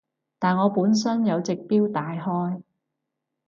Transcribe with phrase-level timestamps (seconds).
[0.39, 2.63] 但我本身有隻錶戴開